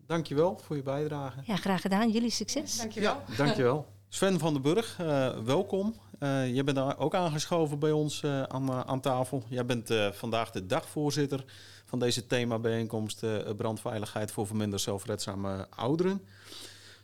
[0.05, 1.39] dankjewel voor je bijdrage.
[1.43, 2.09] Ja, graag gedaan.
[2.09, 2.77] Jullie succes.
[2.77, 3.21] Dankjewel.
[3.27, 3.87] Ja, dankjewel.
[4.13, 5.95] Sven van den Burg, eh, welkom.
[6.19, 9.43] Eh je bent daar ook aangeschoven bij ons eh, aan, aan tafel.
[9.47, 11.43] Jij bent eh, vandaag de dagvoorzitter
[11.91, 16.21] van deze themabijeenkomst eh brandveiligheid voor verminderd zelfredzame ouderen.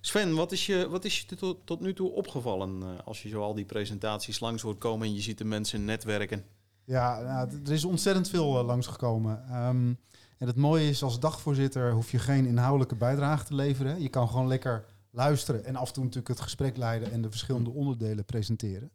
[0.01, 3.29] Sven, wat is je, wat is je tot, tot nu toe opgevallen eh, als je
[3.29, 6.45] zo al die presentaties langs hoort komen en je ziet de mensen netwerken?
[6.83, 9.43] Ja, nou, er is ontzettend veel uh, langsgekomen.
[9.49, 9.93] Ehm,
[10.37, 14.01] en het mooie is, als dagvoorzitter hoef je geen inhoudelijke bijdrage te leveren.
[14.01, 17.29] Je kan gewoon lekker luisteren en af en toe natuurlijk het gesprek leiden en de
[17.29, 18.91] verschillende onderdelen presenteren.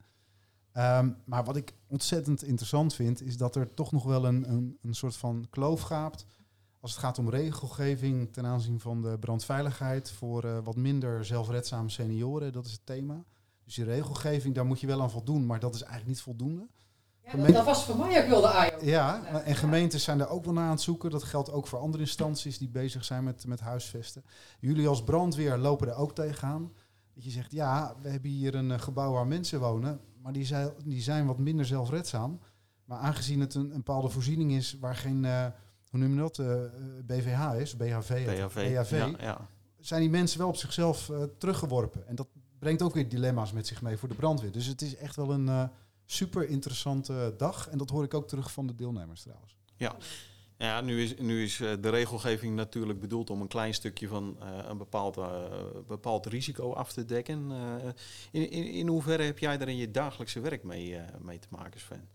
[0.73, 4.79] Ehm, maar wat ik ontzettend interessant vind, is dat er toch nog wel een, een,
[4.83, 6.27] een soort van kloof gaapt.
[6.81, 11.91] Als het gaat om regelgeving ten aanzien van de brandveiligheid voor eh, wat minder zelfredzame
[11.91, 13.25] senioren, dat is het thema.
[13.65, 16.69] Dus die regelgeving, daar moet je wel aan voldoen, maar dat is eigenlijk niet voldoende.
[17.25, 18.85] Ja, dat, dat was voor mij ook wel de AIO.
[18.85, 21.11] Ja, en gemeentes zijn daar ook wel naar aan het zoeken.
[21.11, 24.25] Dat geldt ook voor andere instanties die bezig zijn met, met huisvesten.
[24.61, 26.73] Jullie als brandweer lopen er ook tegenaan.
[27.15, 30.45] Dat je zegt, ja, we hebben hier een eh, gebouw waar mensen wonen, maar die
[30.45, 32.41] zijn, die zijn wat minder zelfredzaam.
[32.85, 35.47] Maar aangezien het een, een bepaalde voorziening is waar geen, eh,
[35.91, 36.71] hoe noem je dat, eh, eh,
[37.07, 38.25] BVH is, BHV.
[38.27, 38.55] BHV.
[38.55, 39.49] BHV Ja, ja.
[39.81, 42.07] zijn die mensen wel op zichzelf eh, teruggeworpen.
[42.09, 44.53] En dat brengt ook weer dilemma's met zich mee voor de brandweer.
[44.53, 45.65] Dus het is echt wel een eh,
[46.05, 47.69] super interessante dag.
[47.69, 49.57] En dat hoor ik ook terug van de deelnemers trouwens.
[49.77, 49.97] Ja,
[50.83, 54.69] nu is, nu is eh, de regelgeving natuurlijk bedoeld om een klein stukje van eh,
[54.69, 55.43] een bepaald, eh,
[55.87, 57.51] bepaald risico af te dekken.
[58.31, 61.81] In, in, in hoeverre heb jij daar in je dagelijkse werk mee, mee te maken,
[61.81, 62.09] Sven?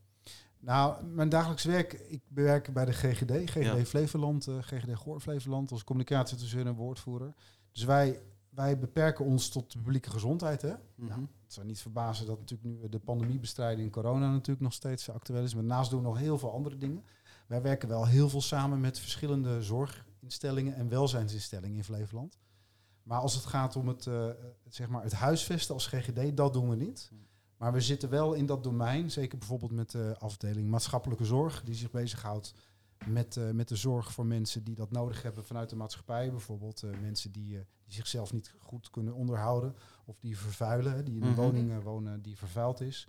[0.59, 3.85] Nou, mijn dagelijks werk, ik werk bij de GGD, GGD Ja.
[3.85, 7.33] Flevoland, GGD Goor Flevoland, als communicatieadviseur en woordvoerder.
[7.71, 10.61] Dus wij, wij beperken ons tot de publieke gezondheid.
[10.61, 10.73] Hè?
[10.95, 11.07] Mhm.
[11.07, 15.43] Nou, het zou niet verbazen dat natuurlijk nu de pandemiebestrijding corona natuurlijk nog steeds actueel
[15.43, 15.53] is.
[15.53, 17.03] Maar daarnaast doen we nog heel veel andere dingen.
[17.47, 22.37] Wij werken wel heel veel samen met verschillende zorginstellingen en welzijnsinstellingen in Flevoland.
[23.03, 24.29] Maar als het gaat om het, eh,
[24.69, 27.11] zeg maar het huisvesten als GGD, dat doen we niet.
[27.57, 31.75] Maar we zitten wel in dat domein, zeker bijvoorbeeld met de afdeling maatschappelijke zorg, die
[31.75, 32.53] zich bezighoudt
[33.05, 36.31] met, eh, met de zorg voor mensen die dat nodig hebben vanuit de maatschappij.
[36.31, 37.47] Bijvoorbeeld eh, mensen die,
[37.83, 41.41] die zichzelf niet goed kunnen onderhouden of die vervuilen, die in een Mhm.
[41.41, 43.07] woning wonen die vervuild is.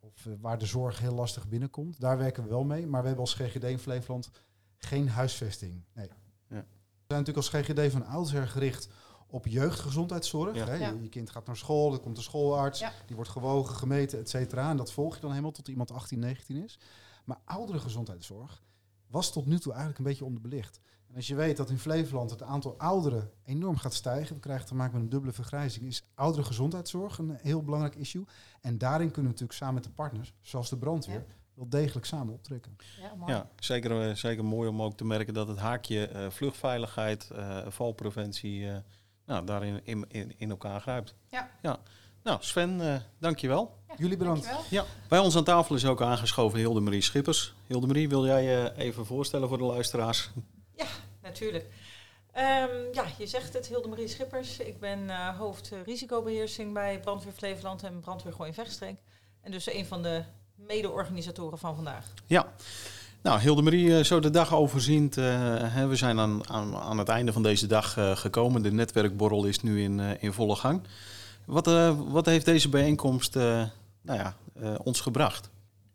[0.00, 2.00] Of eh, waar de zorg heel lastig binnenkomt.
[2.00, 2.86] Daar werken we wel mee.
[2.86, 4.30] Maar we hebben als GGD in Flevoland
[4.78, 5.84] geen huisvesting.
[5.94, 6.08] Nee.
[6.48, 6.64] Ja.
[7.06, 8.88] We zijn natuurlijk als GGD van oudsher gericht
[9.26, 10.54] op jeugdgezondheidszorg.
[10.56, 10.66] Ja.
[10.66, 10.74] Hè.
[10.74, 10.88] Ja.
[10.90, 12.92] Je, je kind gaat naar school, er komt een schoolarts, Ja.
[13.06, 14.70] die wordt gewogen, gemeten, et cetera.
[14.70, 16.78] En dat volg je dan helemaal tot iemand 18, 19 is.
[17.24, 18.62] Maar oudere gezondheidszorg
[19.06, 20.80] was tot nu toe eigenlijk een beetje onderbelicht.
[21.10, 24.66] En als je weet dat in Flevoland het aantal ouderen enorm gaat stijgen, we krijgen
[24.66, 28.24] te maken met een dubbele vergrijzing, is oudere gezondheidszorg een heel belangrijk issue.
[28.60, 32.34] En daarin kunnen we natuurlijk samen met de partners, zoals de brandweer, wel degelijk samen
[32.34, 32.76] optrekken.
[33.00, 33.32] Ja, mooi.
[33.32, 37.58] Ja, zeker, eh, zeker mooi om ook te merken dat het haakje eh, vluchtveiligheid, eh,
[37.68, 38.76] valpreventie, eh,
[39.26, 41.14] nou, daarin in, in, in elkaar grijpt.
[41.30, 41.50] Ja.
[41.62, 41.78] ja.
[42.22, 43.78] Nou, Sven, dankjewel.
[43.88, 44.44] Ja, Jullie bedankt.
[44.44, 44.86] dankjewel.
[45.08, 47.54] Bij ons aan tafel is ook aangeschoven Hildemarie Schippers.
[47.66, 50.30] Hildemarie, wil jij je even voorstellen voor de luisteraars?
[51.30, 51.66] Natuurlijk.
[52.32, 54.58] Ehm, ja, je zegt het, Hildemarie Schippers.
[54.58, 58.96] Ik ben eh, hoofd eh, risicobeheersing bij Brandweer Flevoland en Brandweer Gooi Vechtstreek.
[59.40, 60.22] En dus een van de
[60.54, 62.12] mede-organisatoren van vandaag.
[62.26, 62.52] Ja.
[63.22, 65.16] Nou, Hildemarie, eh, zo de dag overziend.
[65.16, 68.62] eh, we zijn aan, aan, aan het einde van deze dag gekomen.
[68.62, 70.82] De netwerkborrel is nu in, in volle gang.
[71.44, 71.66] Wat,
[72.08, 73.70] wat heeft deze bijeenkomst nou
[74.02, 74.34] ja,
[74.82, 75.50] ons gebracht?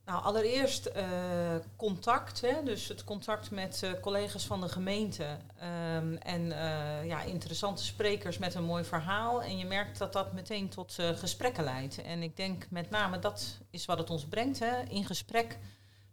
[0.05, 2.41] Nou, allereerst eh, contact.
[2.41, 2.63] Hè?
[2.63, 5.37] Dus het contact met eh, collega's van de gemeente.
[5.59, 9.43] ehm, en eh, ja, interessante sprekers met een mooi verhaal.
[9.43, 12.01] En je merkt dat dat meteen tot gesprekken leidt.
[12.01, 14.59] En ik denk met name dat is wat het ons brengt.
[14.59, 14.81] Hè?
[14.81, 15.57] In gesprek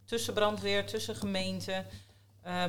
[0.05, 1.87] tussen brandweer, tussen gemeenten.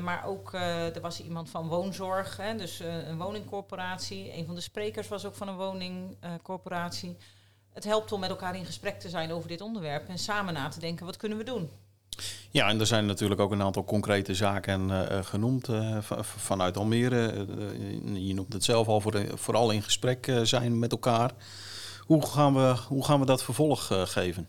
[0.01, 2.55] Maar ook, er was iemand van woonzorg, hè?
[2.55, 4.37] dus een woningcorporatie.
[4.37, 7.17] Een van de sprekers was ook van een woningcorporatie.
[7.73, 10.67] Het helpt om met elkaar in gesprek te zijn over dit onderwerp en samen na
[10.69, 11.69] te denken, wat kunnen we doen?
[12.51, 15.97] Ja, en er zijn natuurlijk ook een aantal concrete zaken eh, eh, genoemd eh,
[16.37, 17.45] vanuit Almere.
[18.13, 21.31] Je noemt het zelf al, voor vooral in gesprek zijn met elkaar.
[21.99, 24.47] Hoe gaan we, hoe gaan we dat vervolg geven?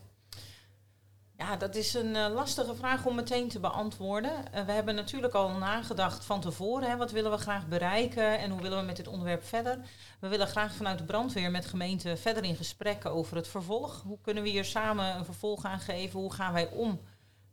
[1.45, 4.51] Ja, dat is een eh, lastige vraag om meteen te beantwoorden.
[4.51, 6.89] Eh, we hebben natuurlijk al nagedacht van tevoren.
[6.89, 9.79] Hè, wat willen we graag bereiken en hoe willen we met dit onderwerp verder?
[10.19, 14.01] We willen graag vanuit de brandweer met gemeenten verder in gesprek over het vervolg.
[14.01, 16.19] Hoe kunnen we hier samen een vervolg aan geven?
[16.19, 16.99] Hoe gaan wij om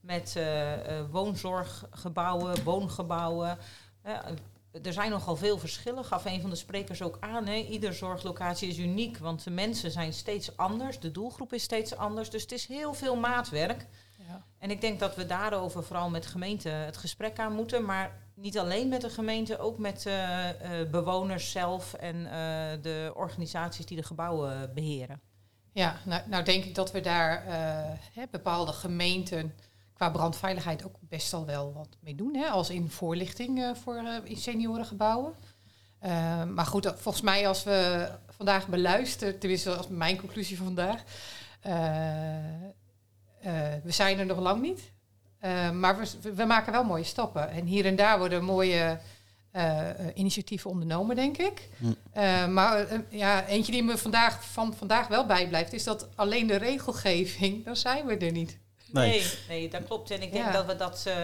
[0.01, 3.59] met eh, woonzorggebouwen, woongebouwen?
[4.83, 7.47] Er zijn nogal veel verschillen, gaf een van de sprekers ook aan.
[7.47, 7.55] Hè.
[7.55, 12.31] Ieder zorglocatie is uniek, want de mensen zijn steeds anders, de doelgroep is steeds anders.
[12.31, 13.87] Dus het is heel veel maatwerk.
[14.29, 14.45] Ja.
[14.59, 17.85] En ik denk dat we daarover vooral met gemeenten het gesprek aan moeten.
[17.85, 23.13] Maar niet alleen met de gemeente, ook met eh, eh, bewoners zelf en eh, de
[23.15, 25.21] organisaties die de gebouwen beheren.
[25.73, 27.45] Ja, nou, nou denk ik dat we daar
[28.13, 29.55] hè, bepaalde gemeenten
[30.03, 32.37] qua brandveiligheid ook best al wel wat mee doen.
[32.37, 32.47] Hè?
[32.47, 35.35] Als in voorlichting eh, voor eh, in seniorengebouwen.
[35.99, 41.03] Eh, maar goed, volgens mij als we vandaag beluisteren, tenminste als mijn conclusie van vandaag,
[43.83, 44.81] we zijn er nog lang niet.
[45.73, 47.51] Maar we, we maken wel mooie stappen.
[47.51, 48.99] En hier en daar worden mooie
[50.15, 51.69] initiatieven ondernomen, denk ik.
[51.79, 52.53] Hm.
[52.53, 57.65] Maar ja, eentje die me vandaag, van vandaag wel bijblijft, is dat alleen de regelgeving,
[57.65, 58.61] dan zijn we er niet.
[58.93, 59.11] Nee.
[59.21, 60.11] Nee, nee dat klopt.
[60.11, 60.53] En ik denk Ja.
[60.53, 61.15] dat we dat eh,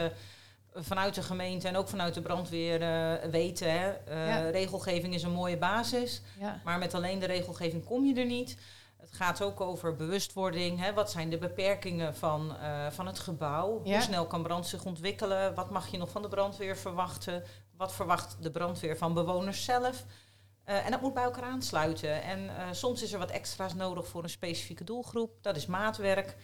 [0.75, 3.71] vanuit de gemeente en ook vanuit de brandweer eh, weten.
[3.81, 3.89] Hè.
[3.91, 4.51] Eh, Ja.
[4.51, 6.23] Regelgeving is een mooie basis.
[6.39, 6.61] Ja.
[6.65, 8.57] Maar met alleen de regelgeving kom je er niet.
[9.01, 10.81] Het gaat ook over bewustwording.
[10.81, 10.93] Hè.
[10.93, 13.81] Wat zijn de beperkingen van, eh, van het gebouw?
[13.85, 13.93] Ja.
[13.93, 15.55] Hoe snel kan brand zich ontwikkelen?
[15.55, 17.43] Wat mag je nog van de brandweer verwachten?
[17.77, 20.05] Wat verwacht de brandweer van bewoners zelf?
[20.65, 22.23] Eh, en dat moet bij elkaar aansluiten.
[22.23, 25.31] En eh, soms is er wat extra's nodig voor een specifieke doelgroep.
[25.43, 26.37] Dat is maatwerk.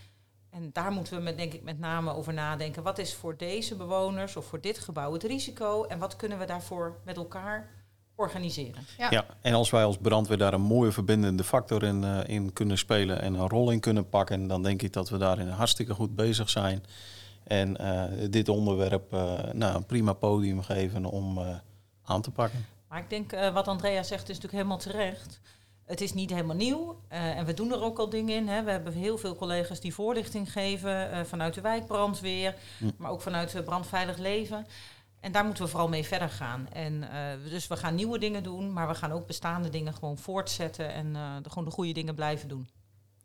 [0.55, 2.83] En daar moeten we met, denk ik met name over nadenken.
[2.83, 5.85] Wat is voor deze bewoners of voor dit gebouw het risico?
[5.85, 7.71] En wat kunnen we daarvoor met elkaar
[8.15, 8.87] organiseren?
[8.99, 9.11] Ja.
[9.11, 12.79] Ja, en als wij als brandweer daar een mooie verbindende factor in, eh, in kunnen
[12.79, 16.15] spelen en een rol in kunnen pakken, dan denk ik dat we daarin hartstikke goed
[16.17, 16.85] bezig zijn.
[17.45, 21.57] En eh, dit onderwerp eh, nou, een prima podium geven om eh,
[22.05, 22.67] aan te pakken.
[22.95, 25.41] Maar ik denk eh, wat Andrea zegt is natuurlijk helemaal terecht.
[25.85, 28.49] Het is niet helemaal nieuw eh, en we doen er ook al dingen in.
[28.49, 28.63] Hè.
[28.63, 32.91] We hebben heel veel collega's die voorlichting geven eh, vanuit de wijkbrandweer, Hm.
[32.97, 34.67] maar ook vanuit uh, brandveilig leven.
[35.21, 36.69] En daar moeten we vooral mee verder gaan.
[36.73, 40.19] En, eh, dus we gaan nieuwe dingen doen, maar we gaan ook bestaande dingen gewoon
[40.19, 42.69] voortzetten en eh, de, gewoon de goede dingen blijven doen.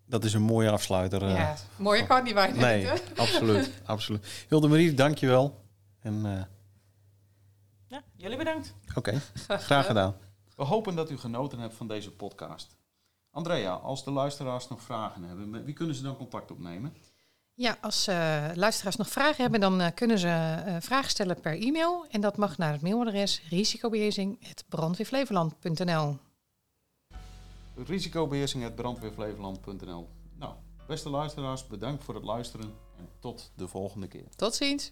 [0.05, 1.23] Dat is een mooie afsluiter.
[1.23, 1.33] eh.
[1.35, 3.21] ja, mooie kan niet bijna nee, niet, hè?
[3.21, 4.45] absoluut, absoluut.
[4.47, 5.61] Hilde Marie, dankjewel.
[6.01, 6.43] En eh,
[7.87, 8.75] Ja, jullie bedankt.
[8.95, 10.15] oké, graag gedaan.
[10.59, 12.77] We hopen dat u genoten hebt van deze podcast.
[13.31, 16.95] Andrea, als de luisteraars nog vragen hebben, met wie kunnen ze dan contact opnemen?
[17.53, 21.61] Ja, als eh, luisteraars nog vragen hebben, dan eh, kunnen ze eh, vragen stellen per
[21.61, 22.05] e-mail.
[22.09, 26.17] En dat mag naar het mailadres risicobeheersing.brandweerflevoland.nl
[27.75, 30.53] Risicobeheersing.brandweerflevoland.nl Nou,
[30.87, 34.27] beste luisteraars, bedankt voor het luisteren en tot de volgende keer.
[34.35, 34.91] Tot ziens!